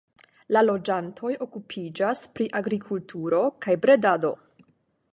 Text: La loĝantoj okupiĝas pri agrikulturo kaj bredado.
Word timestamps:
La 0.55 0.63
loĝantoj 0.63 1.33
okupiĝas 1.47 2.25
pri 2.39 2.49
agrikulturo 2.63 3.45
kaj 3.67 3.81
bredado. 3.85 4.35